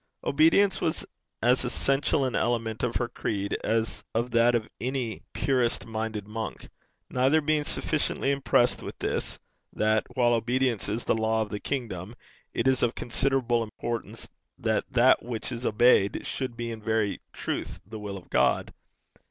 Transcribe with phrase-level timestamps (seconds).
[0.23, 1.05] Obedience was
[1.43, 6.69] as essential an element of her creed as of that of any purest minded monk;
[7.11, 9.37] neither being sufficiently impressed with this:
[9.71, 12.15] that, while obedience is the law of the kingdom,
[12.51, 14.27] it is of considerable importance
[14.57, 18.73] that that which is obeyed should be in very truth the will of God.